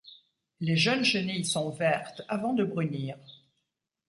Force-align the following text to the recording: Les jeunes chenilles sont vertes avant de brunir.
Les 0.61 0.77
jeunes 0.77 1.03
chenilles 1.05 1.45
sont 1.45 1.69
vertes 1.69 2.23
avant 2.27 2.53
de 2.55 2.63
brunir. 2.63 3.19